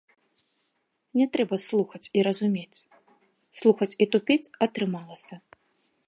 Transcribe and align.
Не 1.19 1.25
трэба 1.35 1.55
слухаць 1.67 2.01
і 2.19 2.23
разумець, 2.27 2.81
слухаць 3.59 3.89
і 4.05 4.07
тупець 4.15 4.51
атрымалася. 4.67 5.35